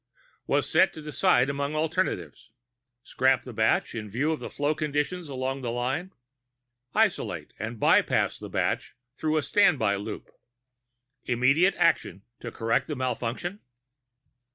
[0.47, 2.49] was set to decide among alternatives:
[3.03, 6.11] scrap the batch in view of flow conditions along the line?
[6.95, 10.31] isolate and bypass the batch through a standby loop?
[11.25, 13.59] immediate action to correct the malfunction?